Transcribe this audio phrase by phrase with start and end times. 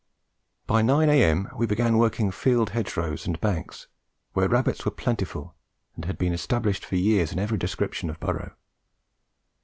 [0.65, 1.47] By nine a.m.
[1.55, 3.85] we began working field hedge rows and banks,
[4.33, 5.53] where rabbits were pretty plentiful
[5.95, 8.55] and had been established for years in every description of burrow.